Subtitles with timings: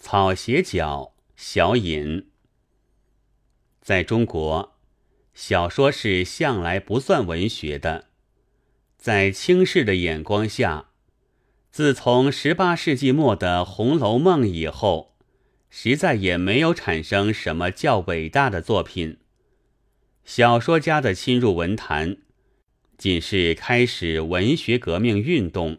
[0.00, 2.28] 草鞋脚，小隐。
[3.82, 4.78] 在中国，
[5.34, 8.06] 小说是向来不算文学的。
[8.96, 10.90] 在清世的眼光下，
[11.72, 15.16] 自从十八世纪末的《红楼梦》以后，
[15.68, 19.18] 实在也没有产生什么较伟大的作品。
[20.24, 22.18] 小说家的侵入文坛，
[22.96, 25.78] 仅是开始文学革命运动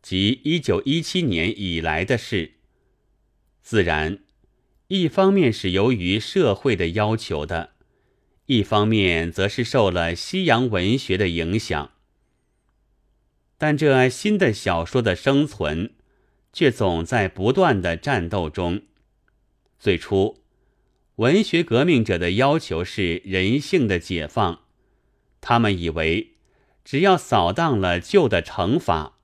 [0.00, 2.57] 及一九一七年以来的事。
[3.70, 4.20] 自然，
[4.86, 7.72] 一方面是由于社会的要求的，
[8.46, 11.90] 一方面则是受了西洋文学的影响。
[13.58, 15.92] 但这新的小说的生存，
[16.50, 18.84] 却总在不断的战斗中。
[19.78, 20.38] 最初，
[21.16, 24.60] 文学革命者的要求是人性的解放，
[25.42, 26.32] 他们以为，
[26.86, 29.18] 只要扫荡了旧的惩罚，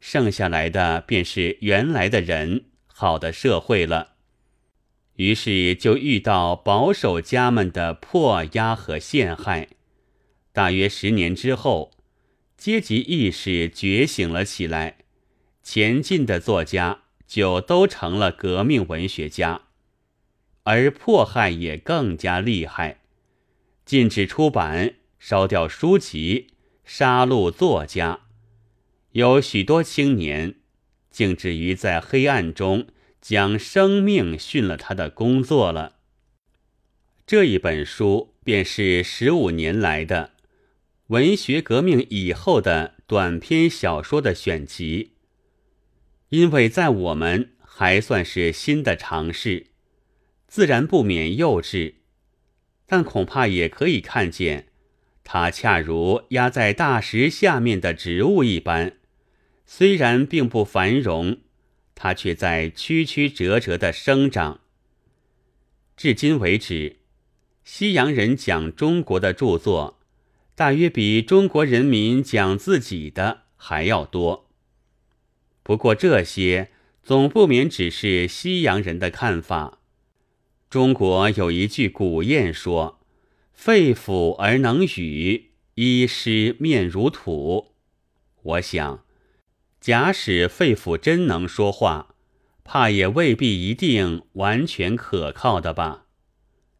[0.00, 2.64] 剩下来的便是原来的人。
[3.00, 4.12] 好的社会了，
[5.14, 9.68] 于是就遇到保守家们的迫压和陷害。
[10.52, 11.92] 大约十年之后，
[12.58, 14.98] 阶级意识觉醒了起来，
[15.62, 19.62] 前进的作家就都成了革命文学家，
[20.64, 23.00] 而迫害也更加厉害，
[23.86, 26.48] 禁止出版，烧掉书籍，
[26.84, 28.26] 杀戮作家，
[29.12, 30.56] 有许多青年。
[31.12, 32.86] 竟至于在黑暗中
[33.20, 35.96] 将生命殉了他的工作了。
[37.26, 40.32] 这一本书便是十五年来的
[41.08, 45.12] 文学革命以后的短篇小说的选集。
[46.30, 49.66] 因为在我们还算是新的尝试，
[50.46, 51.94] 自然不免幼稚，
[52.86, 54.68] 但恐怕也可以看见，
[55.24, 58.96] 它恰如压在大石下面的植物一般。
[59.66, 61.38] 虽然并不繁荣，
[62.02, 64.60] 它却在曲曲折折的生长。
[65.98, 66.96] 至今为止，
[67.62, 70.00] 西洋人讲中国的著作，
[70.54, 74.48] 大约比中国人民讲自己的还要多。
[75.62, 76.70] 不过这些
[77.02, 79.80] 总不免只是西洋人的看法。
[80.70, 82.98] 中国有一句古谚说
[83.52, 87.74] ：“肺腑而能语，医师面如土。”
[88.40, 89.04] 我想。
[89.80, 92.14] 假使肺腑真能说话，
[92.62, 96.04] 怕也未必一定完全可靠的吧。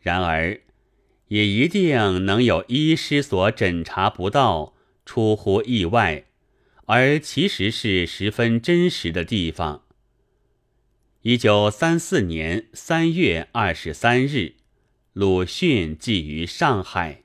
[0.00, 0.60] 然而，
[1.28, 6.26] 也一定能有医师所诊查不到、出乎意外，
[6.86, 9.82] 而其实是十分真实的地方。
[11.22, 14.54] 一九三四年三月二十三日，
[15.12, 17.23] 鲁迅寄于上海。